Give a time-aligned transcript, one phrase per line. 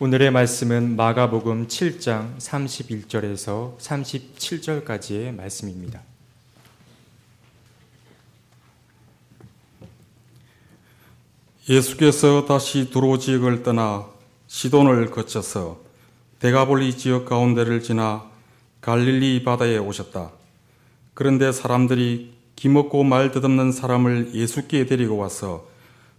[0.00, 6.02] 오늘의 말씀은 마가복음 7장 31절에서 37절까지의 말씀입니다.
[11.68, 14.06] 예수께서 다시 두로 지역을 떠나
[14.46, 15.80] 시돈을 거쳐서
[16.38, 18.30] 대가볼리 지역 가운데를 지나
[18.80, 20.30] 갈릴리 바다에 오셨다.
[21.12, 25.66] 그런데 사람들이 기먹고 말 듣없는 사람을 예수께 데리고 와서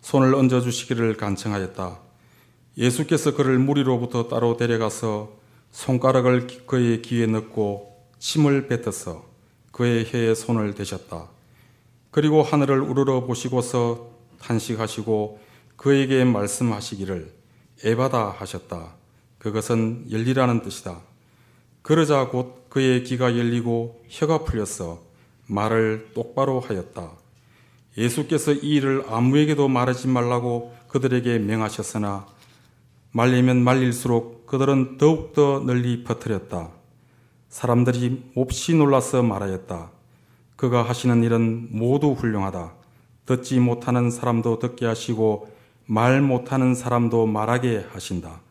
[0.01, 2.08] 손을 얹어 주시기를 간청하였다.
[2.79, 5.33] 예수께서 그를 무리로부터 따로 데려가서
[5.71, 9.25] 손가락을 그의 귀에 넣고 침을 뱉어서
[9.73, 11.27] 그의 혀에 손을 대셨다.
[12.09, 15.39] 그리고 하늘을 우러러 보시고서 탄식하시고
[15.75, 17.33] 그에게 말씀하시기를
[17.83, 18.95] 에바다 하셨다.
[19.39, 21.01] 그것은 열리라는 뜻이다.
[21.81, 25.01] 그러자 곧 그의 귀가 열리고 혀가 풀렸어
[25.47, 27.11] 말을 똑바로 하였다.
[27.97, 32.38] 예수께서 이 일을 아무에게도 말하지 말라고 그들에게 명하셨으나
[33.11, 36.69] 말리면 말릴수록 그들은 더욱더 널리 퍼뜨렸다.
[37.49, 39.91] 사람들이 몹시 놀라서 말하였다.
[40.55, 42.73] 그가 하시는 일은 모두 훌륭하다.
[43.25, 45.49] 듣지 못하는 사람도 듣게 하시고
[45.85, 48.41] 말 못하는 사람도 말하게 하신다.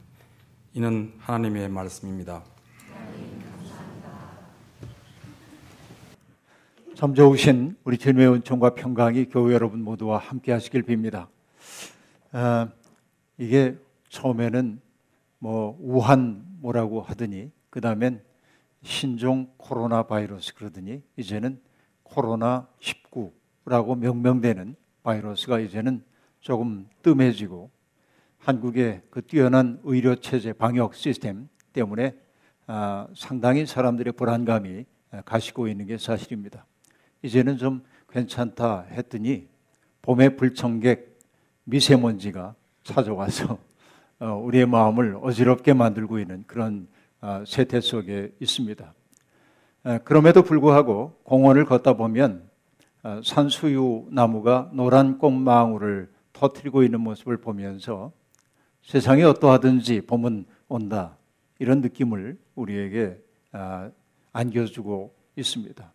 [0.75, 2.43] 이는 하나님의 말씀입니다.
[6.95, 11.29] 참 좋으신 우리 주님의 은총과 평강이 교회 여러분 모두와 함께 하시길 빕니다.
[12.33, 12.69] 아,
[13.37, 13.77] 이게
[14.09, 14.81] 처음에는
[15.39, 18.23] 뭐 우한 뭐라고 하더니 그 다음엔
[18.83, 21.61] 신종 코로나 바이러스 그러더니 이제는
[22.03, 26.05] 코로나 19라고 명명되는 바이러스가 이제는
[26.41, 27.71] 조금 뜸해지고
[28.39, 32.15] 한국의 그 뛰어난 의료 체제 방역 시스템 때문에
[32.67, 34.85] 아, 상당히 사람들의 불안감이
[35.25, 36.67] 가시고 있는 게 사실입니다.
[37.23, 39.49] 이제는 좀 괜찮다 했더니
[40.03, 41.19] 봄의 불청객
[41.65, 43.59] 미세먼지가 찾아와서 어,
[44.27, 46.89] 우리의 마음을 어지럽게 만들고 있는 그런
[47.21, 48.95] 아, 세태 속에 있습니다.
[50.05, 52.49] 그럼에도 불구하고 공원을 걷다 보면
[53.03, 58.13] 아, 산수유 나무가 노란 꽃망울을 터뜨리고 있는 모습을 보면서
[58.83, 61.17] 세상이 어떠하든지 봄은 온다
[61.59, 63.19] 이런 느낌을 우리에게
[63.53, 63.91] 아,
[64.33, 65.93] 안겨주고 있습니다.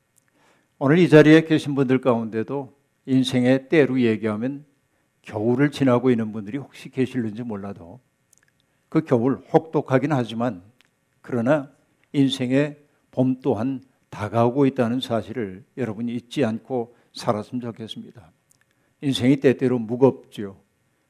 [0.80, 2.74] 오늘 이 자리에 계신 분들 가운데도
[3.06, 4.66] 인생의 때로 얘기하면
[5.22, 8.00] 겨울을 지나고 있는 분들이 혹시 계실는지 몰라도
[8.94, 10.62] 그 겨울 혹독하긴 하지만
[11.22, 11.72] 그러나
[12.12, 12.78] 인생의
[13.10, 13.82] 봄 또한
[14.12, 18.32] 다가오고 있다는 사실을 여러분이 잊지 않고 살았으면 좋겠습니다.
[19.02, 20.62] 인생이 때때로 무겁죠.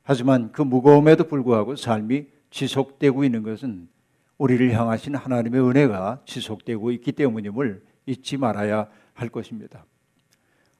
[0.02, 3.90] 하지만 그 무거움에도 불구하고 삶이 지속되고 있는 것은
[4.38, 9.86] 우리를 향하신 하나님의 은혜가 지속되고 있기 때문임을 잊지 말아야 할 것입니다.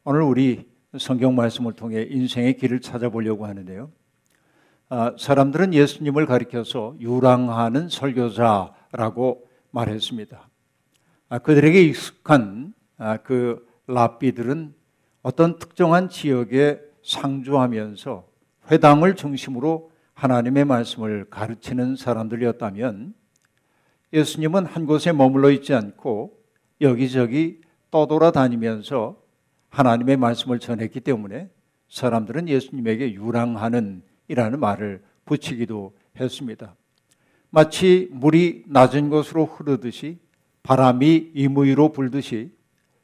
[0.06, 3.92] 오늘 우리 성경 말씀을 통해 인생의 길을 찾아보려고 하는데요.
[4.96, 10.48] 아, 사람들은 예수님을 가리켜서 유랑하는 설교자라고 말했습니다.
[11.30, 14.76] 아, 그들에게 익숙한 아, 그 랍비들은
[15.24, 18.28] 어떤 특정한 지역에 상주하면서
[18.70, 23.16] 회당을 중심으로 하나님의 말씀을 가르치는 사람들이었다면
[24.14, 26.38] 예수님은 한 곳에 머물러 있지 않고
[26.82, 29.20] 여기저기 떠돌아다니면서
[29.70, 31.50] 하나님의 말씀을 전했기 때문에
[31.90, 36.76] 사람들은 예수님에게 유랑하는 이라는 말을 붙이기도 했습니다.
[37.50, 40.20] 마치 물이 낮은 곳으로 흐르듯이
[40.64, 42.52] 바람이 이무위로 불듯이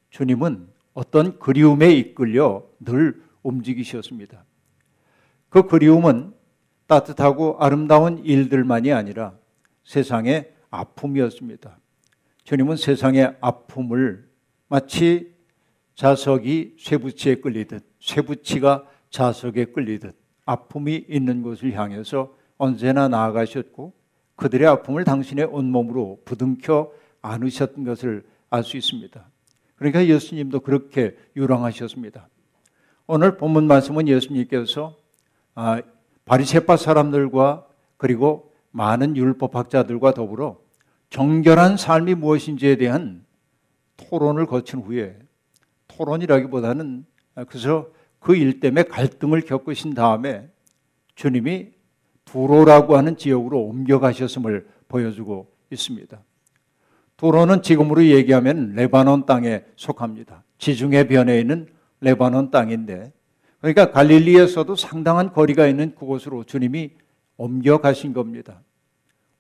[0.10, 4.44] 주님은 어떤 그리움에 이끌려 늘 움직이셨습니다.
[5.50, 6.34] 그 그리움은
[6.88, 9.38] 따뜻하고 아름다운 일들만이 아니라
[9.84, 11.80] 세상의 아픔이었습니다.
[12.44, 14.28] 주님은 세상의 아픔을
[14.68, 15.36] 마치
[15.96, 20.19] 자석이 쇠붙이에 끌리듯 쇠붙이가 자석에 끌리듯
[20.50, 23.94] 아픔이 있는 곳을 향해서 언제나 나아가셨고
[24.36, 29.30] 그들의 아픔을 당신의 온몸으로 부둥켜 안으셨던 것을 알 수 있습니다.
[29.76, 32.28] 그러니까 예수님도 그렇게 유랑하셨습니다.
[33.06, 34.96] 오늘 본문 말씀은 예수님께서
[35.54, 35.84] 아,
[36.26, 37.68] 바리새파 사람들과
[37.98, 40.60] 그리고 많은 율법학자들과 더불어
[41.12, 43.24] 정결한 삶이 무엇인지에 대한
[43.98, 45.20] 토론을 거친 후에
[45.90, 47.06] 토론이라기보다는
[47.48, 50.50] 그래서 그 일 때문에 갈등을 겪으신 다음에
[51.16, 51.72] 주님이
[52.26, 56.20] 두로라고 하는 지역으로 옮겨가셨음을 보여주고 있습니다.
[57.18, 60.44] 두로는 지금으로 얘기하면 레바논 땅에 속합니다.
[60.58, 61.68] 지중해 변에 있는
[62.02, 63.12] 레바논 땅인데
[63.60, 66.92] 그러니까 갈릴리에서도 상당한 거리가 있는 그곳으로 주님이
[67.38, 68.62] 옮겨가신 겁니다.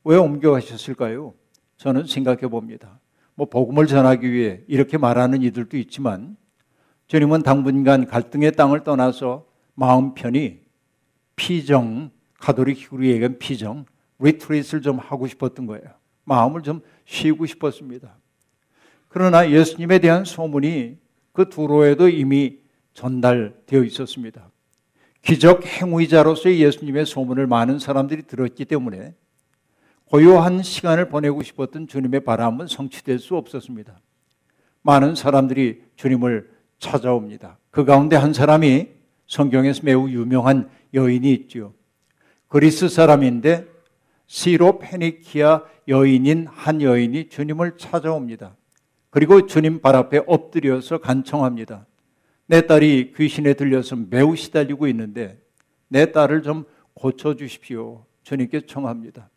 [0.03, 1.33] 왜 옮겨가셨을까요?
[1.77, 2.99] 저는 생각해 봅니다.
[3.35, 6.35] 뭐 복음을 전하기 위해 이렇게 말하는 이들도 있지만
[7.09, 10.59] 주님은 당분간 갈등의 땅을 떠나서 마음 편히
[11.35, 13.85] 피정, 가톨릭 히브리에겐 피정,
[14.19, 15.85] 리트릿을 좀 하고 싶었던 거예요.
[16.23, 18.15] 마음을 좀 쉬고 싶었습니다.
[19.07, 21.00] 그러나 예수님에 대한 소문이
[21.31, 22.59] 그 두로에도 이미
[22.94, 24.51] 전달되어 있었습니다.
[25.23, 29.15] 기적 행위자로서의 예수님의 소문을 많은 사람들이 들었기 때문에
[30.05, 34.00] 고요한 시간을 보내고 싶었던 주님의 바람은 성취될 수 없었습니다.
[34.83, 37.57] 많은 사람들이 주님을 찾아옵니다.
[37.71, 38.87] 그 가운데 한 사람이
[39.27, 41.73] 성경에서 매우 유명한 여인이 있죠.
[42.47, 43.67] 그리스 사람인데
[44.25, 48.55] 시로 페니키아 여인인 한 여인이 주님을 찾아옵니다.
[49.09, 51.85] 그리고 주님 발 앞에 엎드려서 간청합니다.
[52.47, 55.39] 내 딸이 귀신에 들려서 매우 시달리고 있는데
[55.87, 58.05] 내 딸을 좀 고쳐 주십시오.
[58.23, 59.29] 주님께 청합니다.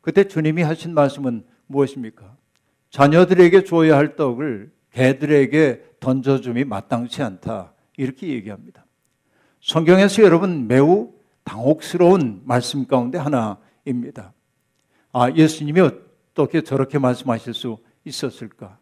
[0.00, 2.36] 그때 주님이 하신 말씀은 무엇입니까?
[2.90, 7.72] 자녀들에게 줘야 할 떡을 개들에게 던져줌이 마땅치 않다.
[7.96, 8.84] 이렇게 얘기합니다.
[9.60, 11.12] 성경에서 여러분 매우
[11.44, 14.32] 당혹스러운 말씀 가운데 하나입니다.
[15.12, 18.78] 아, 예수님이 어떻게 저렇게 말씀하실 수 있었을까?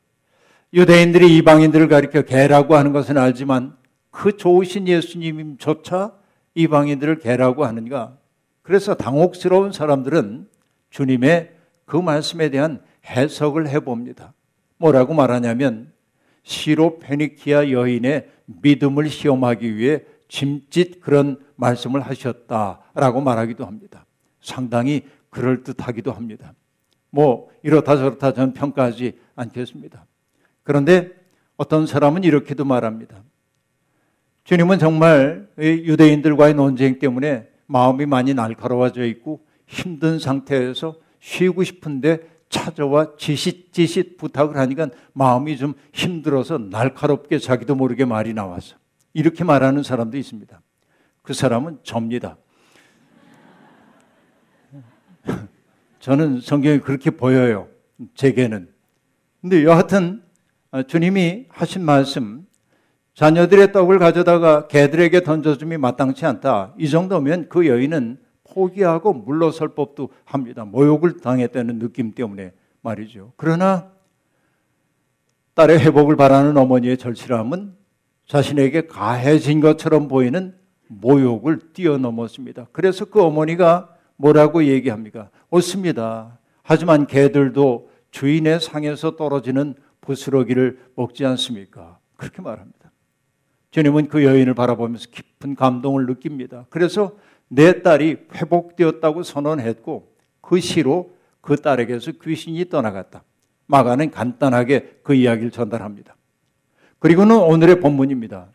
[0.73, 3.77] 유대인들이 이방인들을 가리켜 개라고 하는 것은 알지만
[4.11, 6.15] 그 좋으신 예수님조차
[6.55, 8.17] 이방인들을 개라고 하는가?
[8.63, 10.49] 그래서 당혹스러운 사람들은
[10.89, 11.53] 주님의
[11.85, 14.33] 그 말씀에 대한 해석을 해봅니다.
[14.79, 15.95] 뭐라고 말하냐면
[16.47, 24.07] 시로 페니키아 여인의 믿음을 시험하기 위해 짐짓 그런 말씀을 하셨다라고 말하기도 합니다.
[24.41, 26.55] 상당히 그럴듯하기도 합니다.
[27.11, 30.07] 뭐 이렇다 저렇다 저는 평가하지 않겠습니다.
[30.63, 31.11] 그런데
[31.57, 33.25] 어떤 사람은 이렇게도 말합니다.
[34.45, 44.17] 주님은 정말 유대인들과의 논쟁 때문에 마음이 많이 날카로워져 있고 힘든 상태에서 쉬고 싶은데 찾아와 지시지시
[44.17, 48.77] 부탁을 하니까 마음이 좀 힘들어서 날카롭게 자기도 모르게 말이 나와서
[49.15, 50.61] 이렇게 말하는 사람도 있습니다.
[51.23, 52.37] 그 사람은 접니다.
[55.99, 57.69] 저는 성경이 그렇게 보여요.
[58.15, 58.69] 제게는.
[59.41, 60.23] 근데 여하튼
[60.71, 62.47] 어, 주님이 하신 말씀
[63.15, 66.75] 자녀들의 떡을 가져다가 개들에게 던져줌이 마땅치 않다.
[66.79, 70.65] 이 정도면 그 여인은 포기하고 물러설 법도 합니다.
[70.65, 73.33] 모욕을 당했다는 느낌 때문에 말이죠.
[73.37, 73.91] 그러나
[75.55, 77.75] 딸의 회복을 바라는 어머니의 절실함은
[78.27, 80.55] 자신에게 가해진 것처럼 보이는
[80.89, 82.69] 모욕을 뛰어넘었습니다.
[82.73, 85.31] 그래서 그 어머니가 뭐라고 얘기합니까?
[85.51, 86.39] 옳습니다.
[86.63, 91.99] 하지만 개들도 주인의 상에서 떨어지는 부스러기를 먹지 않습니까?
[92.17, 92.91] 그렇게 말합니다.
[93.71, 96.67] 주님은 그 여인을 바라보면서 깊은 감동을 느낍니다.
[96.71, 97.17] 그래서
[97.49, 103.23] 내 딸이 회복되었다고 선언했고 그 시로 그 딸에게서 귀신이 떠나갔다.
[103.67, 106.17] 마가는 간단하게 그 이야기를 전달합니다.
[106.99, 108.49] 그리고는 오늘의 본문입니다.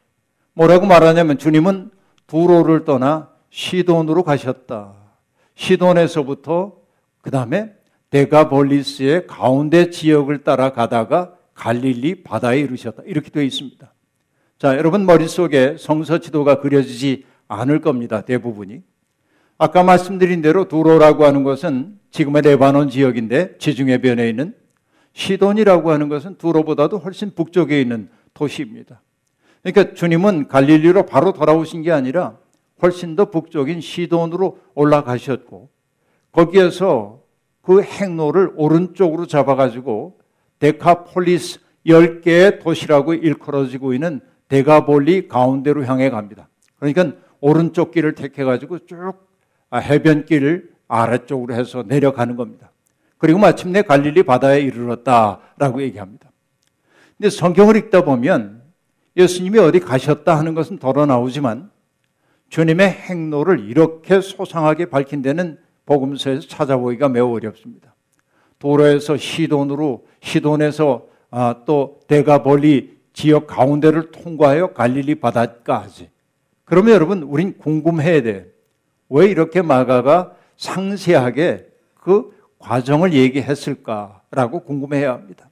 [0.54, 1.92] 뭐라고 말하냐면 주님은
[2.28, 4.94] 두로를 떠나 시돈으로 가셨다.
[5.56, 6.78] 시돈에서부터
[7.22, 7.74] 그 다음에
[8.10, 13.04] 데가볼리스의 가운데 지역을 따라 가다가 갈릴리 바다에 이르셨다.
[13.06, 13.94] 이렇게 되어 있습니다.
[14.58, 18.22] 자, 여러분 머릿속에 성서 지도가 그려지지 않을 겁니다.
[18.22, 18.82] 대부분이.
[19.58, 24.56] 아까 말씀드린 대로 두로라고 하는 것은 지금의 레바논 지역인데 지중해변에 있는
[25.14, 29.02] 시돈이라고 하는 것은 두로보다도 훨씬 북쪽에 있는 도시입니다.
[29.62, 32.38] 그러니까 주님은 갈릴리로 바로 돌아오신 게 아니라
[32.82, 35.70] 훨씬 더 북쪽인 시돈으로 올라가셨고
[36.32, 37.22] 거기에서
[37.62, 40.18] 그 행로를 오른쪽으로 잡아가지고
[40.60, 46.50] 데카폴리스 10개의 도시라고 일컬어지고 있는 데가볼리 가운데로 향해 갑니다.
[46.78, 49.14] 그러니까 오른쪽 길을 택해가지고 쭉
[49.74, 52.72] 해변길을 아래쪽으로 해서 내려가는 겁니다.
[53.18, 56.32] 그리고 마침내 갈릴리 바다에 이르렀다라고 얘기합니다.
[57.18, 58.64] 근데 성경을 읽다 보면
[59.16, 61.70] 예수님이 어디 가셨다 하는 것은 덜어 나오지만
[62.50, 67.96] 주님의 행로를 이렇게 소상하게 밝힌 데는 복음서에서 찾아보기가 매우 어렵습니다.
[68.60, 76.10] 도로에서 시돈으로 시돈에서 아, 또 대가벌리 지역 가운데를 통과하여 갈릴리 바다까지
[76.72, 78.50] 그러면 여러분, 우린 궁금해야 돼.
[79.10, 85.50] 왜 이렇게 마가가 상세하게 그 과정을 얘기했을까라고 궁금해야 합니다.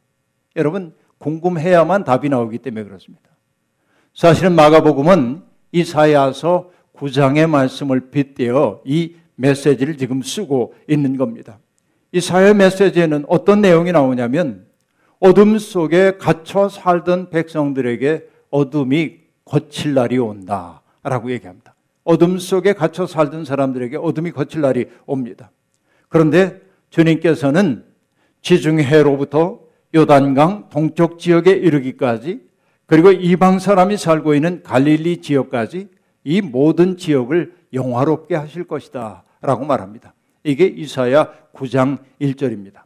[0.55, 3.29] 여러분, 궁금해야만 답이 나오기 때문에 그렇습니다.
[4.13, 11.59] 사실은 마가복음은 이사야서 9장의 말씀을 빗대어 이 메시지를 지금 쓰고 있는 겁니다.
[12.13, 14.67] 이사야 메시지에는 어떤 내용이 나오냐면
[15.19, 20.78] 어둠 속에 갇혀 살던 백성들에게 어둠이 거칠 날이 온다.
[21.03, 21.75] 라고 얘기합니다.
[22.03, 25.51] 어둠 속에 갇혀 살던 사람들에게 어둠이 거칠 날이 옵니다.
[26.07, 27.85] 그런데 주님께서는
[28.41, 29.59] 지중해로부터
[29.93, 32.41] 요단강 동쪽 지역에 이르기까지
[32.85, 35.89] 그리고 이방 사람이 살고 있는 갈릴리 지역까지
[36.23, 40.13] 이 모든 지역을 영화롭게 하실 것이다 라고 말합니다.
[40.43, 42.81] 이게 이사야 9장 1절입니다.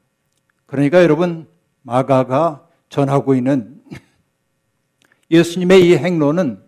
[0.66, 1.48] 그러니까 여러분
[1.84, 3.82] 마가가 전하고 있는
[5.32, 6.62] 예수님의 이 행로는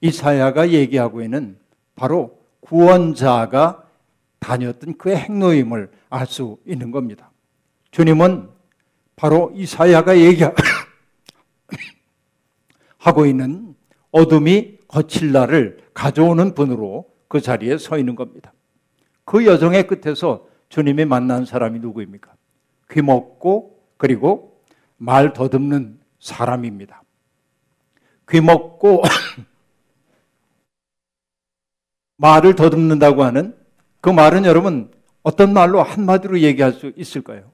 [0.00, 1.56] 이사야가 얘기하고 있는
[1.94, 3.84] 바로 구원자가
[4.38, 7.30] 다녔던 그의 행로임을 알 수 있는 겁니다.
[7.90, 8.48] 주님은
[9.16, 10.56] 바로 이사야가 얘기하고
[13.26, 13.74] 있는
[14.10, 18.52] 어둠이 거칠 날을 가져오는 분으로 그 자리에 서 있는 겁니다.
[19.24, 22.32] 그 여정의 끝에서 주님이 만난 사람이 누구입니까?
[22.90, 24.62] 귀먹고 그리고
[24.96, 27.02] 말 더듬는 사람입니다.
[28.28, 29.02] 귀먹고
[32.16, 33.54] 말을 더듬는다고 하는
[34.00, 34.90] 그 말은 여러분
[35.22, 37.50] 어떤 말로 한마디로 얘기할 수 있을까요?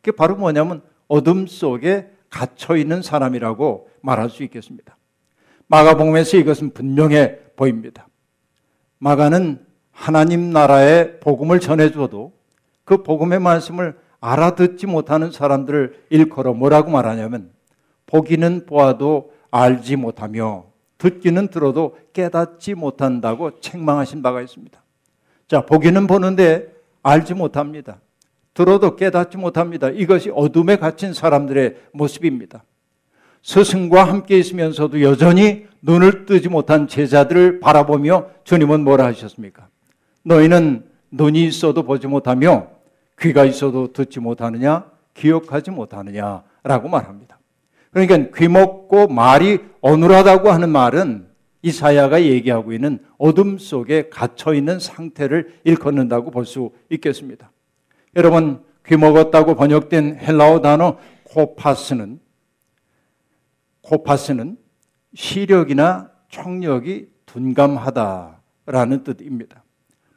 [0.00, 4.96] 그게 바로 뭐냐면 어둠 속에 갇혀 있는 사람이라고 말할 수 있겠습니다.
[5.68, 8.06] 마가복음에서 이것은 분명해 보입니다.
[8.98, 12.32] 마가는 하나님 나라의 복음을 전해줘도
[12.84, 17.50] 그 복음의 말씀을 알아듣지 못하는 사람들을 일컬어 뭐라고 말하냐면
[18.06, 20.66] 보기는 보아도 알지 못하며
[20.98, 24.82] 듣기는 들어도 깨닫지 못한다고 책망하신 바가 있습니다.
[25.48, 26.72] 자, 보기는 보는데
[27.02, 28.00] 알지 못합니다.
[28.54, 29.90] 들어도 깨닫지 못합니다.
[29.90, 32.64] 이것이 어둠에 갇힌 사람들의 모습입니다.
[33.42, 39.68] 스승과 함께 있으면서도 여전히 눈을 뜨지 못한 제자들을 바라보며 주님은 뭐라 하셨습니까?
[40.24, 42.68] 너희는 눈이 있어도 보지 못하며
[43.20, 44.90] 귀가 있어도 듣지 못하느냐?
[45.14, 47.35] 기억하지 못하느냐라고 말합니다.
[47.96, 51.28] 그러니까 귀먹고 말이 어눌하다고 하는 말은
[51.62, 57.50] 이사야가 얘기하고 있는 어둠 속에 갇혀 있는 상태를 일컫는다고 볼 수 있겠습니다.
[58.14, 62.20] 여러분 귀먹었다고 번역된 헬라어 단어 코파스는
[63.80, 64.58] 코파스는
[65.14, 69.64] 시력이나 청력이 둔감하다라는 뜻입니다.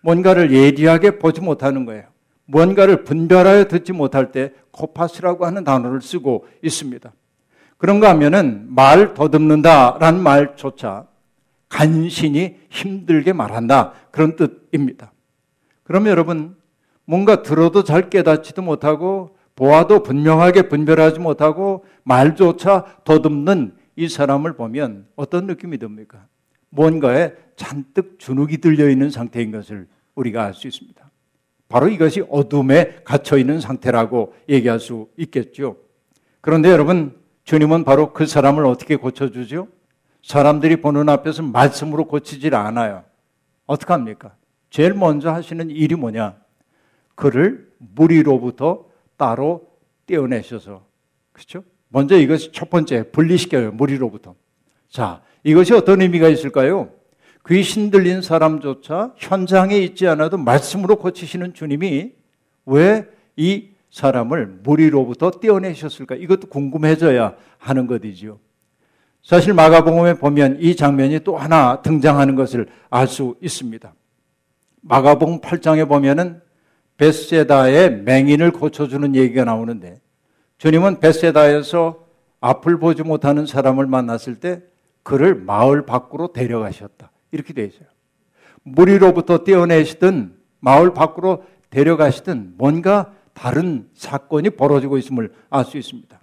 [0.01, 2.03] 뭔가를 예리하게 보지 못하는 거예요.
[2.45, 7.13] 뭔가를 분별하여 듣지 못할 때 코파스라고 하는 단어를 쓰고 있습니다.
[7.79, 11.07] 그런가 하면은 말 더듬는다라는 말조차
[11.69, 15.13] 간신히 힘들게 말한다 그런 뜻입니다.
[15.83, 16.55] 그러면 여러분
[17.05, 25.47] 뭔가 들어도 잘 깨닫지도 못하고 보아도 분명하게 분별하지 못하고 말조차 더듬는 이 사람을 보면 어떤
[25.47, 26.27] 느낌이 듭니까?
[26.69, 31.09] 뭔가에 잔뜩 주눅이 들려 있는 상태인 것을 우리가 알 수 있습니다.
[31.69, 35.77] 바로 이것이 어둠에 갇혀 있는 상태라고 얘기할 수 있겠죠.
[36.41, 37.18] 그런데 여러분,
[37.49, 39.69] 주님은 바로 그 사람을 어떻게 고쳐주죠?
[40.21, 43.03] 사람들이 보는 앞에서 말씀으로 고치질 않아요.
[43.65, 44.35] 어떡합니까?
[44.69, 46.37] 제일 먼저 하시는 일이 뭐냐?
[47.15, 48.85] 그를 무리로부터
[49.17, 49.67] 따로
[50.05, 50.85] 떼어내셔서,
[51.31, 51.63] 그렇죠?
[51.87, 53.71] 먼저 이것이 첫 번째, 분리시켜요.
[53.71, 54.35] 무리로부터.
[54.87, 56.91] 자, 이것이 어떤 의미가 있을까요?
[57.47, 62.11] 귀신 들린 사람조차 현장에 있지 않아도 말씀으로 고치시는 주님이
[62.67, 66.15] 왜 이 사람을 무리로부터 떼어내셨을까?
[66.15, 68.39] 이것도 궁금해져야 하는 것이죠.
[69.23, 73.93] 사실 마가복음에 보면 이 장면이 또 하나 등장하는 것을 알 수 있습니다.
[74.81, 76.41] 마가복음 8장에 보면은
[76.97, 79.99] 베세다의 맹인을 고쳐주는 얘기가 나오는데
[80.57, 82.05] 주님은 베세다에서
[82.41, 84.61] 앞을 보지 못하는 사람을 만났을 때
[85.03, 87.11] 그를 마을 밖으로 데려가셨다.
[87.31, 87.87] 이렇게 되어 있어요.
[88.63, 96.19] 무리로부터 떼어내시든 마을 밖으로 데려가시든 뭔가 다른 사건이 벌어지고 있음을 알 수 있습니다.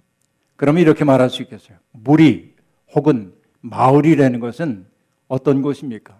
[0.55, 1.77] 그러면 이렇게 말할 수 있겠어요.
[1.91, 2.53] 무리
[2.93, 4.85] 혹은 마을이라는 것은
[5.27, 6.19] 어떤 곳입니까?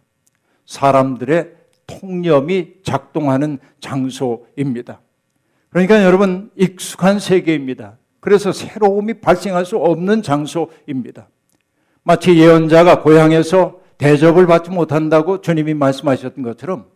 [0.66, 1.54] 사람들의
[1.86, 5.02] 통념이 작동하는 장소입니다.
[5.70, 7.98] 그러니까 여러분 익숙한 세계입니다.
[8.20, 11.30] 그래서 새로움이 발생할 수 없는 장소입니다.
[12.02, 16.88] 마치 예언자가 고향에서 대접을 받지 못한다고 주님이 말씀하셨던 것처럼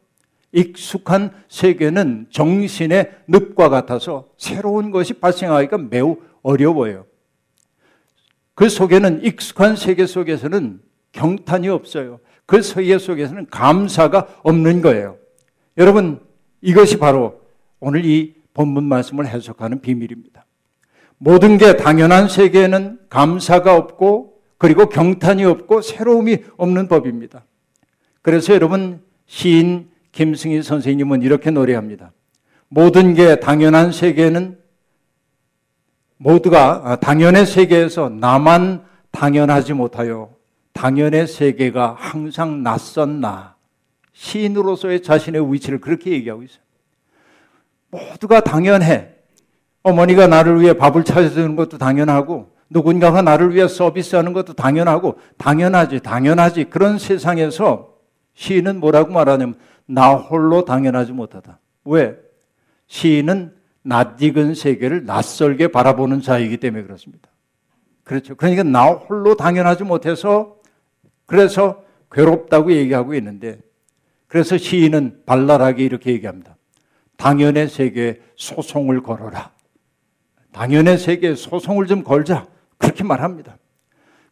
[0.51, 7.05] 익숙한 세계는 정신의 늪과 같아서 새로운 것이 발생하기가 매우 어려워요.
[8.55, 10.81] 그 속에는 익숙한 세계 속에서는
[11.13, 12.19] 경탄이 없어요.
[12.45, 15.17] 그 세계 속에서는 감사가 없는 거예요.
[15.77, 16.19] 여러분,
[16.61, 17.41] 이것이 바로
[17.79, 20.45] 오늘 이 본문 말씀을 해석하는 비밀입니다.
[21.17, 27.45] 모든 게 당연한 세계에는 감사가 없고 그리고 경탄이 없고 새로움이 없는 법입니다.
[28.21, 32.11] 그래서 여러분 시인 김승희 선생님은 이렇게 노래합니다.
[32.67, 34.57] 모든 게 당연한 세계는
[36.17, 40.29] 모두가 아, 당연의 세계에서 나만 당연하지 못하여
[40.73, 43.55] 당연의 세계가 항상 낯선 나
[44.13, 46.61] 시인으로서의 자신의 위치를 그렇게 얘기하고 있어요.
[47.89, 49.09] 모두가 당연해.
[49.83, 56.65] 어머니가 나를 위해 밥을 차려주는 것도 당연하고 누군가가 나를 위해 서비스하는 것도 당연하고 당연하지 당연하지
[56.65, 57.95] 그런 세상에서
[58.35, 59.55] 시인은 뭐라고 말하냐면
[59.93, 61.59] 나 홀로 당연하지 못하다.
[61.85, 62.17] 왜?
[62.87, 67.29] 시인은 낯익은 세계를 낯설게 바라보는 자이기 때문에 그렇습니다.
[68.03, 68.35] 그렇죠.
[68.35, 70.57] 그러니까 나 홀로 당연하지 못해서
[71.25, 73.59] 그래서 괴롭다고 얘기하고 있는데
[74.27, 76.55] 그래서 시인은 발랄하게 이렇게 얘기합니다.
[77.17, 79.51] 당연의 세계에 소송을 걸어라.
[80.53, 82.47] 당연의 세계에 소송을 좀 걸자.
[82.77, 83.57] 그렇게 말합니다.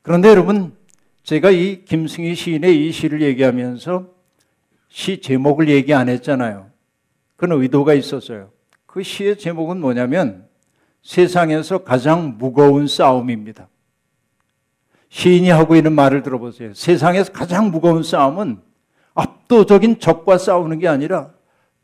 [0.02, 0.74] 그런데 여러분,
[1.24, 4.19] 제가 이 김승희 시인의 이 시를 얘기하면서
[4.90, 6.68] 시 제목을 얘기 안 했잖아요.
[7.36, 8.52] 그런 의도가 있었어요.
[8.86, 10.48] 그 시의 제목은 뭐냐면
[11.04, 13.70] 세상에서 가장 무거운 싸움입니다.
[15.10, 16.74] 시인이 하고 있는 말을 들어보세요.
[16.74, 18.60] 세상에서 가장 무거운 싸움은
[19.14, 21.32] 압도적인 적과 싸우는 게 아니라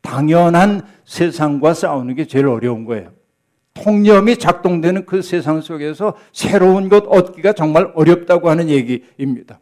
[0.00, 3.12] 당연한 세상과 싸우는 게 제일 어려운 거예요.
[3.74, 9.60] 통념이 작동되는 그 세상 속에서 새로운 것 얻기가 정말 어렵다고 하는 얘기입니다.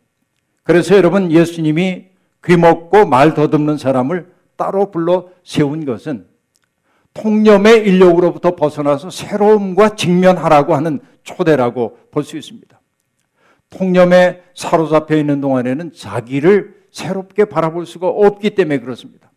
[0.63, 2.14] 그래서 여러분 예수님이
[2.45, 6.27] 귀먹고 말 더듬는 사람을 따로 불러 세운 것은
[7.15, 12.81] 통념의 인력으로부터 벗어나서 새로움과 직면하라고 하는 초대라고 볼 수 있습니다.
[13.71, 19.33] 통념에 사로잡혀 있는 동안에는 자기를 새롭게 바라볼 수가 없기 때문에 그렇습니다.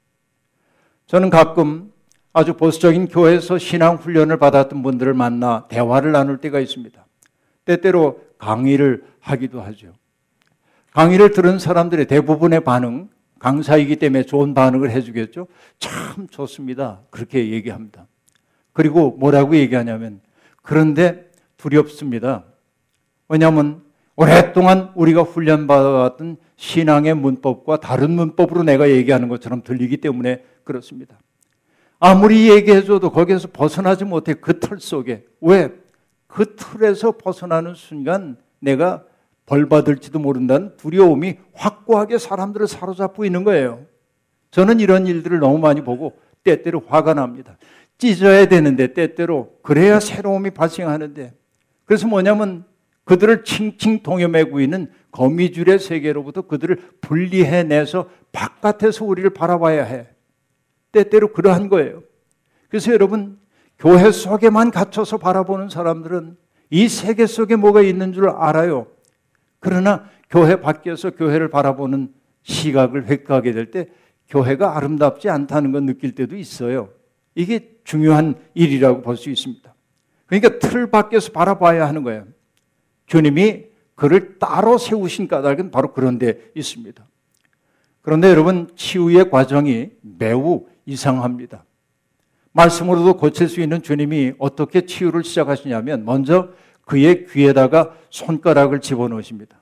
[1.07, 1.91] 저는 가끔
[2.33, 7.03] 아주 보수적인 교회에서 신앙 훈련을 받았던 분들을 만나 대화를 나눌 때가 있습니다.
[7.65, 9.93] 때때로 강의를 하기도 하죠.
[10.97, 15.45] 강의를 들은 사람들의 대부분의 반응, 강사이기 때문에 좋은 반응을 해주겠죠.
[15.77, 17.01] 참 좋습니다.
[17.11, 18.07] 그렇게 얘기합니다.
[18.73, 20.21] 그리고 뭐라고 얘기하냐면,
[20.63, 22.45] 그런데 두렵습니다.
[23.29, 23.83] 왜냐하면
[24.15, 31.19] 오랫동안 우리가 훈련받아왔던 신앙의 문법과 다른 문법으로 내가 얘기하는 것처럼 들리기 때문에 그렇습니다.
[31.99, 35.27] 아무리 얘기해줘도 거기에서 벗어나지 못해 그 틀 속에.
[35.41, 35.75] 왜?
[36.25, 39.03] 그 틀에서 벗어나는 순간 내가
[39.47, 43.85] 벌 받을지도 모른다는 두려움이 확고하게 사람들을 사로잡고 있는 거예요.
[44.51, 47.57] 저는 이런 일들을 너무 많이 보고 때때로 화가 납니다.
[47.97, 51.33] 찢어야 되는데 때때로 그래야 새로움이 발생하는데
[51.85, 52.65] 그래서 뭐냐면
[53.05, 60.09] 그들을 칭칭 동여매고 있는 거미줄의 세계로부터 그들을 분리해내서 바깥에서 우리를 바라봐야 해.
[60.91, 62.03] 때때로 그러한 거예요.
[62.67, 63.39] 그래서 여러분,
[63.79, 66.35] 교회 속에만 갇혀서 바라보는 사람들은
[66.69, 68.87] 이 세계 속에 뭐가 있는 줄 알아요.
[69.67, 73.87] 그러나 교회 밖에서 교회를 바라보는 시각을 획하게 될 때
[74.29, 76.87] 교회가 아름답지 않다는 걸 느낄 때도 있어요.
[77.35, 79.75] 이게 중요한 일이라고 볼 수 있습니다.
[80.25, 82.25] 그러니까 틀 밖에서 바라봐야 하는 거예요.
[83.07, 87.05] 주님이 그를 따로 세우신 까닭은 바로 그런 데 있습니다.
[88.01, 91.65] 그런데 여러분, 치유의 과정이 매우 이상합니다.
[92.53, 96.53] 말씀으로도 고칠 수 있는 주님이 어떻게 치유를 시작하시냐면 먼저
[96.87, 99.61] 그의 귀에다가 손가락을 집어넣으십니다.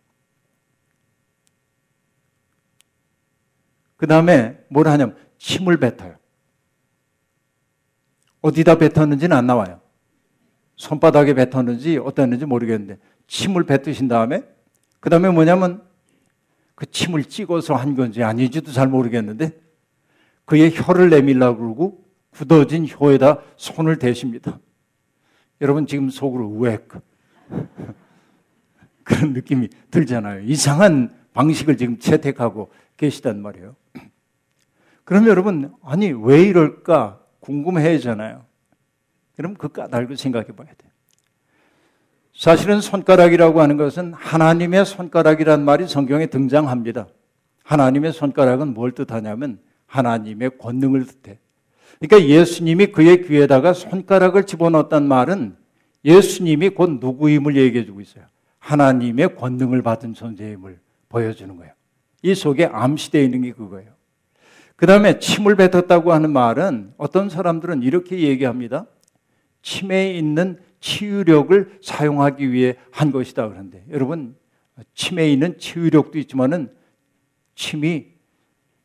[3.98, 6.18] 그 다음에 뭘 하냐면 침을 뱉어요.
[8.42, 9.82] 어디다 뱉었는지는 안 나와요.
[10.76, 14.44] 손바닥에 뱉었는지 어땠는지 모르겠는데 침을 뱉으신 다음에
[15.00, 15.84] 그 다음에 뭐냐면
[16.76, 19.60] 그 침을 찍어서 한 건지 아닌지도 잘 모르겠는데
[20.46, 24.60] 그의 혀를 내밀라고 그러고 굳어진 혀에다 손을 대십니다.
[25.62, 26.78] 여러분 지금 속으로 왜
[29.04, 30.42] 그런 느낌이 들잖아요.
[30.42, 33.76] 이상한 방식을 지금 채택하고 계시단 말이에요.
[35.04, 38.44] 그러면 여러분 아니 왜 이럴까 궁금해잖아요.
[39.36, 40.92] 그럼 그 까닭을 생각해 봐야 돼요.
[42.34, 47.08] 사실은 손가락이라고 하는 것은 하나님의 손가락이란 말이 성경에 등장합니다.
[47.64, 51.40] 하나님의 손가락은 뭘 뜻하냐면 하나님의 권능을 뜻해.
[52.00, 55.56] 그러니까 예수님이 그의 귀에다가 손가락을 집어넣었단 말은
[56.06, 58.26] 예수님이 곧 누구임을 얘기해 주고 있어요.
[58.60, 61.74] 하나님의 권능을 받은 존재임을 보여주는 거예요.
[62.22, 63.92] 이 속에 암시되어 있는 게 그거예요.
[64.76, 68.86] 그 다음에 침을 뱉었다고 하는 말은 어떤 사람들은 이렇게 얘기합니다.
[69.62, 74.36] 침에 있는 치유력을 사용하기 위해 한 것이다 그런데 여러분
[74.94, 76.72] 침에 있는 치유력도 있지만은
[77.56, 78.08] 침이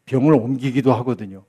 [0.07, 1.45] 병을 옮기기도 하거든요.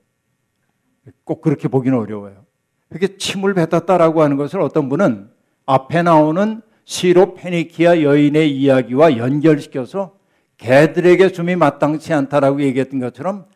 [1.24, 2.44] 꼭 그렇게 보기는 어려워요.
[2.88, 5.30] 그렇게 침을 뱉었다라고 하는 것을 어떤 분은
[5.72, 10.18] 앞에 나오는 시로 페니키아 여인의 이야기와 연결시켜서
[10.58, 13.46] 개들에게 줌이 마땅치 않다라고 얘기했던 것처럼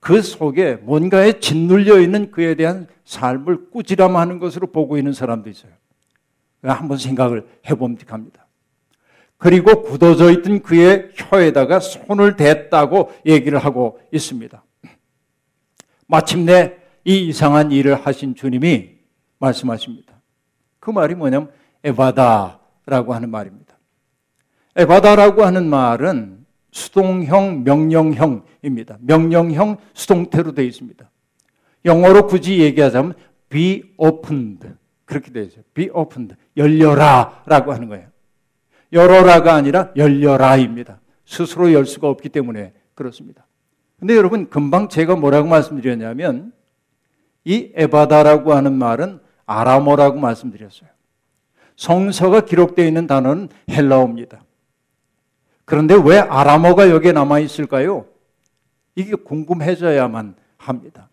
[0.00, 5.72] 그 속에 뭔가에 짓눌려 있는 그에 대한 삶을 꾸지람하는 것으로 보고 있는 사람도 있어요.
[6.62, 8.46] 한번 생각을 해봄직합니다.
[9.36, 14.64] 그리고 굳어져 있던 그의 혀에다가 손을 댔다고 얘기를 하고 있습니다.
[16.06, 18.90] 마침내 이 이상한 일을 하신 주님이
[19.38, 20.18] 말씀하십니다.
[20.80, 23.76] 그 말이 뭐냐면 에바다라고 하는 말입니다.
[24.76, 28.98] 에바다라고 하는 말은 수동형, 명령형입니다.
[29.00, 31.10] 명령형 수동태로 되어 있습니다.
[31.84, 33.14] 영어로 굳이 얘기하자면
[33.48, 34.68] be opened.
[35.04, 35.62] 그렇게 되어 있어요.
[35.74, 36.34] be opened.
[36.56, 38.08] 열려라 라고 하는 거예요.
[38.92, 41.00] 열어라가 아니라 열려라입니다.
[41.24, 43.46] 스스로 열 수가 없기 때문에 그렇습니다.
[43.98, 46.52] 근데 여러분, 금방 제가 뭐라고 말씀드렸냐면,
[47.44, 50.88] 이 에바다라고 하는 말은 아람어라고 말씀드렸어요.
[51.78, 54.42] 성서가 기록되어 있는 단어는 헬라어입니다.
[55.64, 58.04] 그런데 왜 아람어가 여기에 남아 있을까요?
[58.96, 61.08] 이게 궁금해져야만 합니다.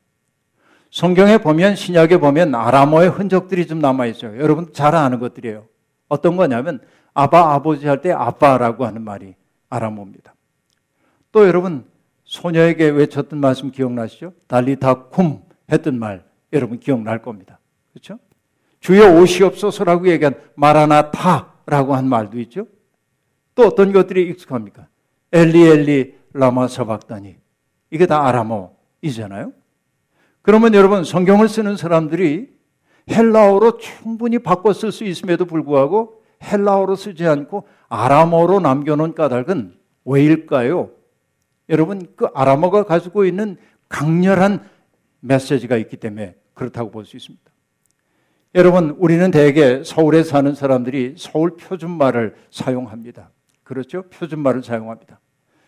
[0.90, 4.40] 성경에 보면 신약에 보면 아람어의 흔적들이 좀 남아 있어요.
[4.40, 5.68] 여러분 잘 아는 것들이에요.
[6.08, 6.80] 어떤 거냐면
[7.14, 9.36] 아바 아버지 할 때 아빠라고 하는 말이
[9.70, 10.34] 아람어입니다.
[11.32, 11.86] 또 여러분
[12.24, 14.34] 소녀에게 외쳤던 말씀 기억나시죠?
[14.48, 17.60] 달리다 쿰 했던 말 여러분 기억날 겁니다.
[17.94, 18.18] 그렇죠?
[18.86, 22.68] 주여 오시옵소서라고 얘기한 마라나타라고 한 말도 있죠.
[23.56, 24.88] 또 어떤 것들이 익숙합니까?
[25.32, 27.36] 엘리 엘리 라마 서박다니
[27.90, 29.54] 이게 다 아람어이잖아요.
[30.44, 32.54] 그러면 여러분 성경을 쓰는 사람들이
[33.10, 40.92] 헬라어로 충분히 바꿔 쓸 수 있음에도 불구하고 헬라어로 쓰지 않고 아람어로 남겨놓은 까닭은 왜일까요?
[41.70, 43.58] 여러분 그 아람어가 가지고 있는
[43.90, 44.70] 강렬한
[45.22, 47.45] 메시지가 있기 때문에 그렇다고 볼 수 있습니다.
[48.56, 53.30] 여러분 우리는 대개 서울에 사는 사람들이 서울 표준말을 사용합니다.
[53.64, 54.04] 그렇죠?
[54.04, 55.20] 표준말을 사용합니다.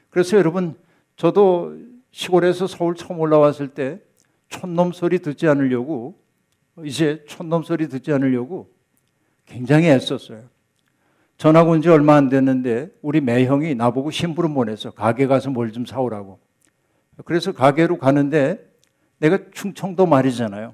[0.10, 0.76] 그래서 여러분
[1.18, 1.78] 저도
[2.12, 4.00] 시골에서 서울 처음 올라왔을 때
[4.48, 6.18] 촌놈 소리 듣지 않으려고
[6.86, 8.72] 이제 촌놈 소리 듣지 않으려고
[9.46, 10.44] 굉장히 애썼어요.
[11.38, 15.86] 전학 온 지 얼마 안 됐는데 우리 매형이 나보고 심부름 보내서 가게 가서 뭘 좀
[15.86, 16.40] 사오라고.
[17.26, 18.66] 그래서 가게로 가는데
[19.18, 20.74] 내가 충청도 말이잖아요.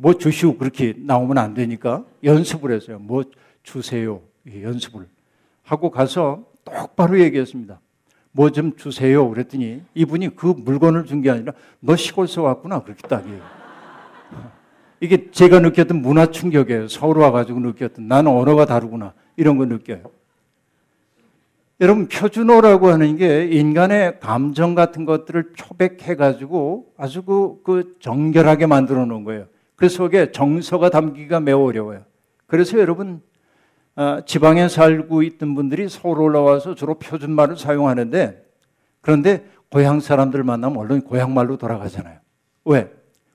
[0.00, 2.98] 뭐 주시오 그렇게 나오면 안 되니까 연습을 했어요.
[3.00, 3.24] 뭐
[3.64, 4.20] 주세요
[4.62, 5.06] 연습을
[5.64, 7.80] 하고 가서 똑바로 얘기했습니다.
[8.30, 13.40] 뭐 좀 주세요 그랬더니 이분이 그 물건을 준 게 아니라 너 시골서 왔구나 그렇게 딱이에요.
[15.00, 16.86] 이게 제가 느꼈던 문화 충격이에요.
[16.88, 20.02] 서울 와가지고 느꼈던 나는 언어가 다르구나 이런 거 느껴요.
[21.80, 29.24] 여러분 표준어라고 하는 게 인간의 감정 같은 것들을 표백해가지고 아주 그, 그 정결하게 만들어 놓은
[29.24, 29.46] 거예요.
[29.78, 32.04] 그 속에 정서가 담기가 매우 어려워요.
[32.46, 33.22] 그래서 여러분
[33.94, 38.44] 어, 지방에 살고 있던 분들이 서울 올라와서 주로 표준말을 사용하는데
[39.00, 42.18] 그런데 고향 사람들 만나면 얼른 고향말로 돌아가잖아요.
[42.64, 42.90] 왜?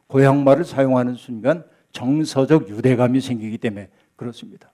[0.07, 4.73] 고향말을 사용하는 순간 정서적 유대감이 생기기 때문에 그렇습니다.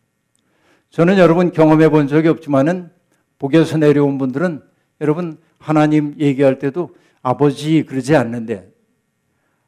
[0.90, 2.90] 저는 여러분 경험해 본 적이 없지만은
[3.38, 4.64] 복에서 내려온 분들은
[5.02, 8.72] 여러분 하나님 얘기할 때도 아버지 그러지 않는데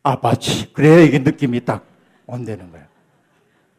[0.01, 1.90] 아버지 그래야 이게 느낌이 딱
[2.31, 2.85] 온다는 거예요.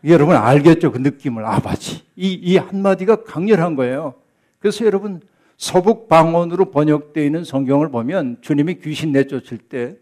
[0.04, 0.92] 여러분 알겠죠?
[0.92, 4.14] 그 느낌을 아버지 이, 이 한마디가 강렬한 거예요.
[4.58, 5.20] 그래서 여러분
[5.56, 9.96] 서북 방언으로 번역되어 있는 성경을 보면 주님이 귀신 내쫓을 때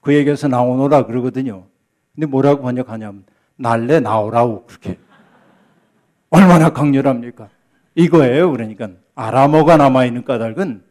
[0.00, 1.64] 그에게서 나오노라 그러거든요.
[2.14, 3.24] 근데 뭐라고 번역하냐면
[3.56, 4.98] 날래 나오라고 그렇게
[6.30, 7.48] 얼마나 강렬합니까?
[7.94, 8.50] 이거예요.
[8.50, 10.82] 그러니까 아람어가 남아있는 까닭은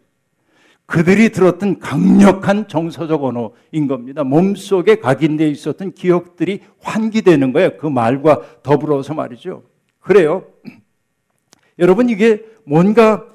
[0.92, 4.26] 그들이 들었던 강력한 정서적 언어인 겁니다.
[4.26, 7.78] 몸속에 각인되어 있었던 기억들이 환기되는 거예요.
[7.78, 9.64] 그 말과 더불어서 말이죠.
[10.02, 10.46] 그래요.
[11.80, 13.26] 여러분, 이게 뭔가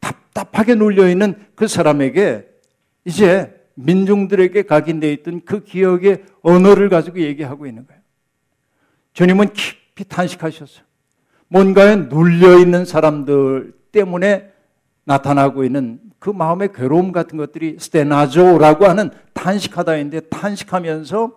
[0.00, 2.46] 답답하게 눌려있는 그 사람에게
[3.06, 8.02] 이제 민중들에게 각인되어 있던 그 기억의 언어를 가지고 얘기하고 있는 거예요.
[9.14, 10.84] 주님은 깊이 탄식하셨어요.
[11.48, 14.50] 뭔가에 눌려있는 사람들 때문에
[15.04, 21.32] 나타나고 있는 그 마음의 괴로움 같은 것들이 스테나조라고 하는 탄식하다인데 탄식하면서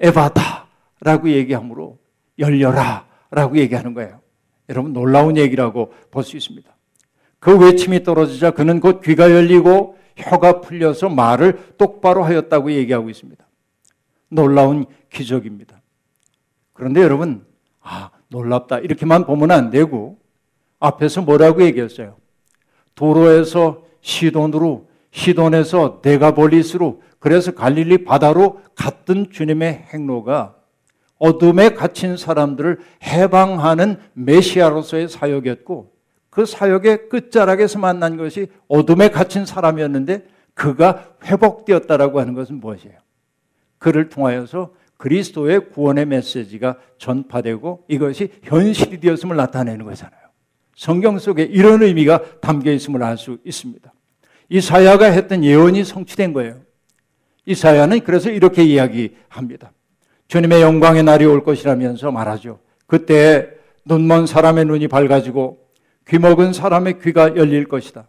[0.00, 1.98] 에바다라고 얘기하므로
[2.38, 4.20] 열려라라고 얘기하는 거예요.
[4.68, 6.70] 여러분 놀라운 얘기라고 볼 수 있습니다.
[7.40, 13.46] 그 외침이 떨어지자 그는 곧 귀가 열리고 혀가 풀려서 말을 똑바로 하였다고 얘기하고 있습니다.
[14.30, 15.80] 놀라운 기적입니다.
[16.72, 17.44] 그런데 여러분,
[17.80, 18.78] 아, 놀랍다.
[18.80, 20.18] 이렇게만 보면 안 되고,
[20.80, 22.16] 앞에서 뭐라고 얘기했어요?
[22.94, 30.54] 도로에서 시돈으로, 시돈에서 데가볼리스로, 그래서 갈릴리 바다로 갔던 주님의 행로가
[31.18, 35.98] 어둠에 갇힌 사람들을 해방하는 메시아로서의 사역이었고,
[36.30, 42.96] 그 사역의 끝자락에서 만난 것이 어둠에 갇힌 사람이었는데 그가 회복되었다라고 하는 것은 무엇이에요?
[43.78, 50.17] 그를 통하여서 그리스도의 구원의 메시지가 전파되고 이것이 현실이 되었음을 나타내는 거잖아요.
[50.78, 53.92] 성경 속에 이런 의미가 담겨 있음을 알 수 있습니다.
[54.48, 56.60] 이사야가 했던 예언이 성취된 거예요.
[57.46, 59.72] 이사야는 그래서 이렇게 이야기합니다.
[60.28, 62.60] 주님의 영광의 날이 올 것이라면서 말하죠.
[62.86, 63.48] 그때
[63.86, 65.58] 눈먼 사람의 눈이 밝아지고
[66.06, 68.06] 귀먹은 사람의 귀가 열릴 것이다.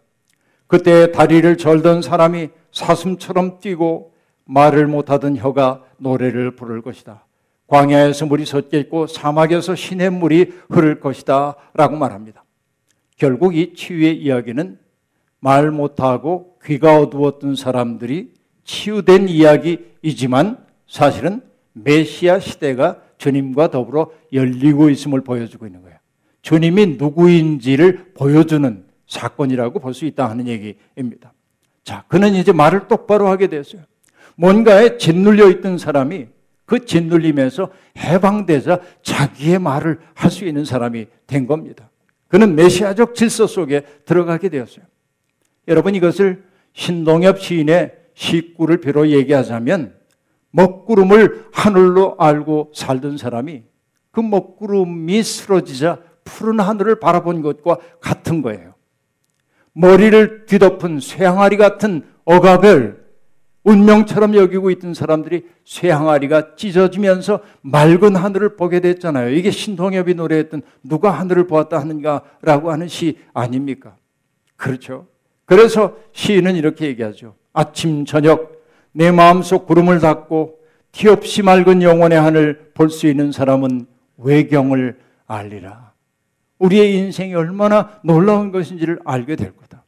[0.68, 7.26] 그때 다리를 절던 사람이 사슴처럼 뛰고 말을 못하던 혀가 노래를 부를 것이다.
[7.66, 12.44] 광야에서 물이 솟겠고 사막에서 신의 물이 흐를 것이다 라고 말합니다.
[13.20, 14.78] 결국 이 치유의 이야기는
[15.40, 18.32] 말 못하고 귀가 어두웠던 사람들이
[18.64, 20.56] 치유된 이야기이지만
[20.88, 21.42] 사실은
[21.74, 25.98] 메시아 시대가 주님과 더불어 열리고 있음을 보여주고 있는 거예요.
[26.40, 31.34] 주님이 누구인지를 보여주는 사건이라고 볼 수 있다 하는 얘기입니다.
[31.84, 33.82] 자, 그는 이제 말을 똑바로 하게 됐어요.
[34.36, 36.28] 뭔가에 짓눌려 있던 사람이
[36.64, 41.89] 그 짓눌림에서 해방되자 자기의 말을 할 수 있는 사람이 된 겁니다.
[42.30, 44.84] 그는 메시아적 질서 속에 들어가게 되었어요.
[45.68, 49.94] 여러분 이것을 신동엽 시인의 시구를 비로 얘기하자면
[50.52, 53.64] 먹구름을 하늘로 알고 살던 사람이
[54.12, 58.74] 그 먹구름이 쓰러지자 푸른 하늘을 바라본 것과 같은 거예요.
[59.72, 62.99] 머리를 뒤덮은 쇠항아리 같은 어가별
[63.62, 69.30] 운명처럼 여기고 있던 사람들이 쇠항아리가 찢어지면서 맑은 하늘을 보게 됐잖아요.
[69.30, 73.96] 이게 신동엽이 노래했던 누가 하늘을 보았다 하는가라고 하는 시 아닙니까?
[74.56, 75.06] 그렇죠.
[75.44, 77.34] 그래서 시인은 이렇게 얘기하죠.
[77.52, 80.58] 아침 저녁 내 마음속 구름을 닫고
[80.92, 85.92] 티 없이 맑은 영혼의 하늘 볼 수 있는 사람은 외경을 알리라.
[86.58, 89.79] 우리의 인생이 얼마나 놀라운 것인지를 알게 될 거다.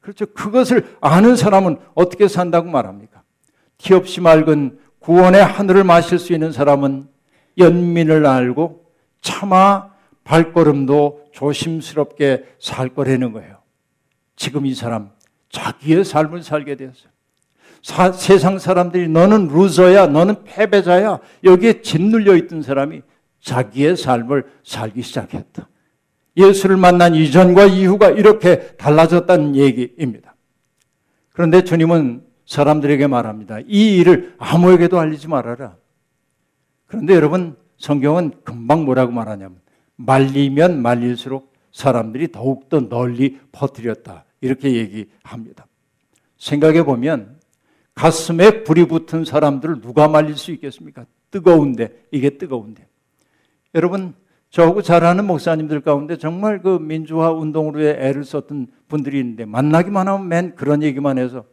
[0.00, 0.26] 그렇죠.
[0.26, 3.22] 그것을 아는 사람은 어떻게 산다고 말합니까?
[3.78, 7.08] 티 없이 맑은 구원의 하늘을 마실 수 있는 사람은
[7.58, 8.84] 연민을 알고
[9.20, 9.90] 차마
[10.24, 13.58] 발걸음도 조심스럽게 살 거라는 거예요.
[14.36, 15.10] 지금 이 사람
[15.50, 17.10] 자기의 삶을 살게 되었어요.
[17.82, 21.18] 사, 세상 사람들이 너는 루저야, 너는 패배자야.
[21.44, 23.02] 여기에 짓눌려 있던 사람이
[23.40, 25.68] 자기의 삶을 살기 시작했다.
[26.36, 30.34] 예수를 만난 이전과 이후가 이렇게 달라졌다는 얘기입니다.
[31.32, 33.60] 그런데 주님은 사람들에게 말합니다.
[33.66, 35.76] 이 일을 아무에게도 알리지 말아라.
[36.86, 39.60] 그런데 여러분, 성경은 금방 뭐라고 말하냐면,
[39.96, 44.24] 말리면 말릴수록 사람들이 더욱더 널리 퍼뜨렸다.
[44.40, 45.66] 이렇게 얘기합니다.
[46.38, 47.38] 생각해 보면,
[47.94, 51.06] 가슴에 불이 붙은 사람들을 누가 말릴 수 있겠습니까?
[51.30, 52.86] 뜨거운데, 이게 뜨거운데.
[53.74, 54.14] 여러분,
[54.50, 60.28] 저하고 잘 아는 목사님들 가운데 정말 그 민주화 운동으로 애를 썼던 분들이 있는데 만나기만 하면
[60.28, 61.44] 맨 그런 얘기만 해서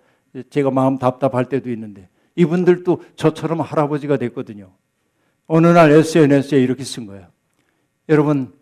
[0.49, 4.71] 제가 마음 답답할 때도 있는데 이분들도 저처럼 할아버지가 됐거든요.
[5.45, 7.27] 어느 날 SNS에 이렇게 쓴 거예요.
[8.09, 8.53] 여러분,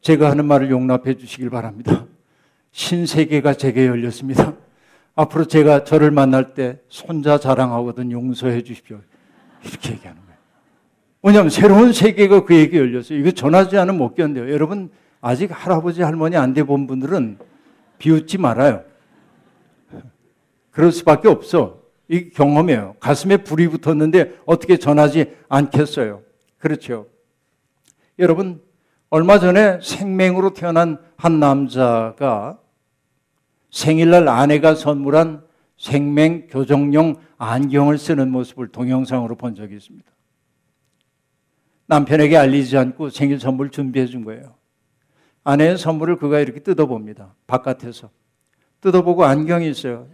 [0.00, 2.06] 제가 하는 말을 용납해 주시길 바랍니다.
[2.72, 4.54] 신세계가 제게 열렸습니다.
[5.14, 9.00] 앞으로 제가 저를 만날 때 손자 자랑하거든 용서해 주십시오.
[9.64, 10.25] 이렇게 얘기하는 거예요.
[11.26, 13.18] 왜냐하면 새로운 세계가 그에게 열렸어요.
[13.18, 14.48] 이거 전하지 않으면 못 견뎌요.
[14.52, 17.38] 여러분, 아직 할아버지, 할머니 안 돼 본 분들은
[17.98, 18.84] 비웃지 말아요.
[20.70, 21.80] 그럴 수밖에 없어.
[22.08, 22.94] 이 경험이에요.
[23.00, 26.22] 가슴에 불이 붙었는데 어떻게 전하지 않겠어요?
[26.58, 27.08] 그렇죠.
[28.20, 28.62] 여러분,
[29.10, 32.60] 얼마 전에 생맹으로 태어난 한 남자가
[33.72, 35.42] 생일날 아내가 선물한
[35.76, 40.15] 생맹 교정용 안경을 쓰는 모습을 동영상으로 본 적이 있습니다.
[41.86, 44.56] 남편에게 알리지 않고 생일 선물 준비해 준 거예요.
[45.44, 47.34] 아내의 선물을 그가 이렇게 뜯어봅니다.
[47.46, 48.10] 바깥에서.
[48.80, 50.08] 뜯어보고 안경이 있어요.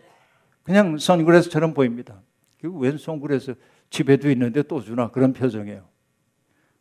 [0.62, 2.22] 그냥 선글라스처럼 보입니다.
[2.62, 3.54] 웬 선글라스
[3.90, 5.88] 집에도 있는데 또 주나 그런 표정이에요.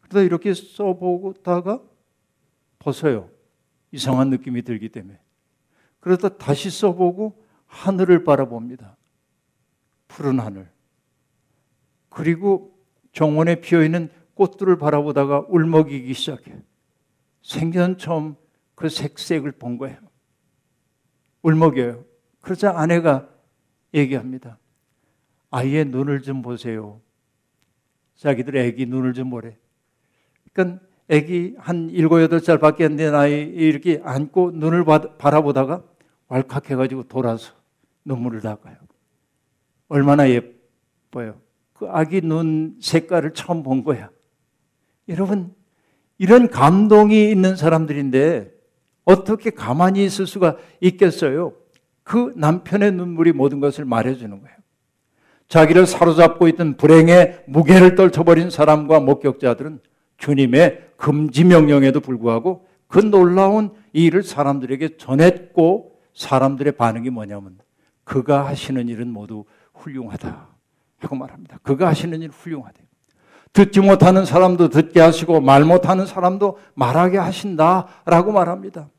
[0.02, 1.82] 그러다 이렇게 써보다가
[2.80, 3.30] 벗어요.
[3.92, 5.20] 이상한 느낌이 들기 때문에.
[6.00, 8.98] 그러다 다시 써보고 하늘을 바라봅니다.
[10.08, 10.70] 푸른 하늘.
[12.10, 12.78] 그리고
[13.14, 14.10] 정원에 피어 있는
[14.42, 16.52] 꽃들을 바라보다가 울먹이기 시작해.
[17.44, 18.36] 생전 처음
[18.74, 19.98] 그 색색을 본 거예요.
[21.44, 22.04] 울먹여요.
[22.42, 23.30] 그러자 아내가
[23.94, 24.58] 얘기합니다.
[25.52, 27.02] 아이의 눈을 좀 보세요.
[28.16, 29.60] 자기들 애기 눈을 좀 보래.
[30.52, 34.86] 그러니까 애기 한 일곱 여덟 살밖에 안 된 아이 이렇게 안고 눈을
[35.20, 35.84] 바라보다가
[36.30, 37.54] 왈칵해가지고 돌아서
[38.06, 38.76] 눈물을 닦아요.
[39.88, 41.40] 얼마나 예뻐요.
[41.74, 44.10] 그 아기 눈 색깔을 처음 본 거야.
[45.08, 45.54] 여러분,
[46.18, 48.52] 이런 감동이 있는 사람들인데
[49.06, 51.54] 어떻게 가만히 있을 수가 있겠어요?
[52.04, 54.56] 그 남편의 눈물이 모든 것을 말해주는 거예요.
[55.48, 59.80] 자기를 사로잡고 있던 불행의 무게를 떨쳐버린 사람과 목격자들은
[60.18, 67.58] 주님의 금지 명령에도 불구하고 그 놀라운 일을 사람들에게 전했고 사람들의 반응이 뭐냐면
[68.04, 70.48] 그가 하시는 일은 모두 훌륭하다
[71.00, 71.58] 하고 말합니다.
[71.64, 72.80] 그가 하시는 일 훌륭하다.
[73.54, 78.90] 듣지 못하는 사람도 듣게 하시고 말 못하는 사람도 말하게 하신다라고 말합니다.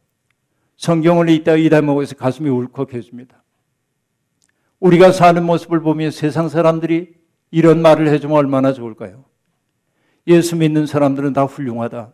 [0.77, 3.43] 성경을 읽다 이 대목에서 가슴이 울컥해집니다.
[4.81, 7.15] 우리가 사는 모습을 보며 세상 사람들이
[7.51, 9.25] 이런 말을 해주면 얼마나 좋을까요?
[10.27, 12.11] 예수 믿는 사람들은 다 훌륭하다.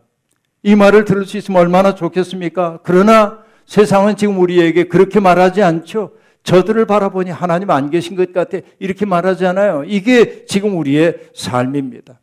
[0.63, 2.79] 이 말을 들을 수 있으면 얼마나 좋겠습니까?
[2.83, 6.13] 그러나 세상은 지금 우리에게 그렇게 말하지 않죠.
[6.43, 8.59] 저들을 바라보니 하나님 안 계신 것 같아.
[8.79, 9.83] 이렇게 말하지 않아요.
[9.85, 12.19] 이게 지금 우리의 삶입니다.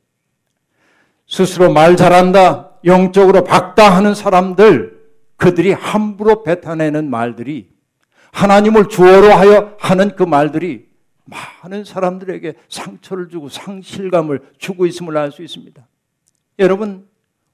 [1.26, 4.96] 스스로 말 잘한다, 영적으로 박다 하는 사람들,
[5.36, 7.68] 그들이 함부로 뱉어내는 말들이
[8.32, 10.86] 하나님을 주어로 하여 하는 그 말들이
[11.24, 15.86] 많은 사람들에게 상처를 주고 상실감을 주고 있음을 알 수 있습니다.
[16.58, 17.06] 여러분,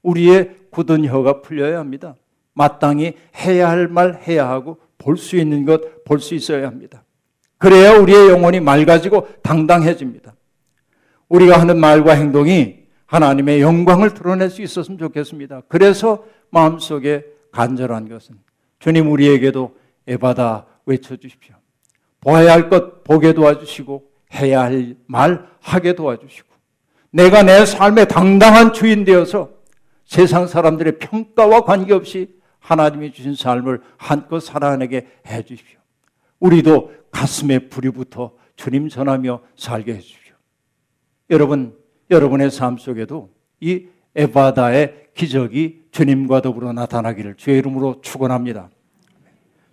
[0.03, 2.15] 우리의 굳은 혀가 풀려야 합니다.
[2.53, 7.03] 마땅히 해야 할 말 해야 하고 볼 수 있는 것 볼 수 있어야 합니다.
[7.57, 10.35] 그래야 우리의 영혼이 맑아지고 당당해집니다.
[11.29, 12.82] 우리가 하는 말과 행동이
[13.13, 15.61] 하나님의 영광을 드러낼 수 있었으면 좋겠습니다.
[15.67, 18.35] 그래서 마음속에 간절한 것은
[18.79, 19.75] 주님 우리에게도
[20.07, 21.55] 에바다 외쳐 주십시오.
[22.21, 26.47] 보아야 할 것 보게 도와주시고 해야 할 말 하게 도와주시고
[27.11, 29.51] 내가 내 삶의 당당한 주인 되어서
[30.05, 35.77] 세상 사람들의 평가와 관계없이 하나님이 주신 삶을 한껏 살아내게 해 주십시오.
[36.39, 40.33] 우리도 가슴에 불이 붙어 주님 전하며 살게 해 주십시오.
[41.29, 41.77] 여러분,
[42.13, 48.69] 여러분의 삶 속에도 이 에바다의 기적이 주님과 더불어 나타나기를 주의 이름으로 축원합니다.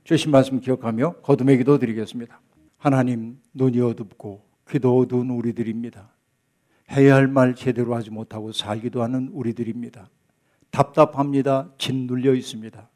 [0.05, 2.41] 주신 말씀 기억하며 거듭의 기도 드리겠습니다.
[2.79, 6.11] 하나님, 눈이 어둡고 귀도 어두운 우리들입니다.
[6.93, 10.09] 해야 할 말 제대로 하지 못하고 살기도 하는 우리들입니다.
[10.71, 11.71] 답답합니다.
[11.79, 12.89] 짓눌려 있습니다.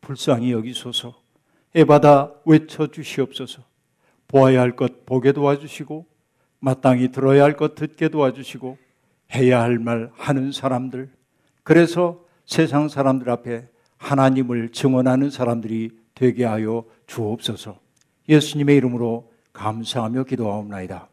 [0.00, 1.20] 불쌍히 여기소서.
[1.74, 3.62] 에바다 외쳐 주시옵소서.
[4.28, 6.06] 보아야 할 것 보게 도와주시고
[6.60, 8.76] 마땅히 들어야 할 것 듣게 도와주시고
[9.34, 11.10] 해야 할 말 하는 사람들
[11.62, 17.78] 그래서 세상 사람들 앞에 하나님을 증언하는 사람들이 되게 하여 주옵소서.
[18.28, 21.09] 예수님의 이름으로 감사하며 기도하옵나이다.